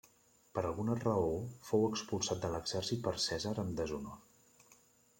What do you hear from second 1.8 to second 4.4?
expulsat de l'exèrcit per Cèsar, amb deshonor.